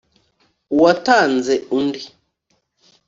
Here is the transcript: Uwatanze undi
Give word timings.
Uwatanze 0.75 1.53
undi 1.77 2.01